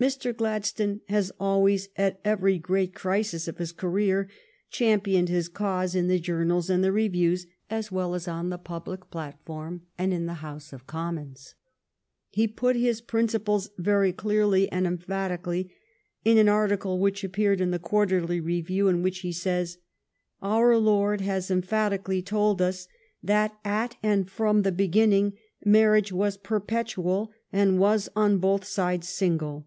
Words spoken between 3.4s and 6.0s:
of his career championed his cause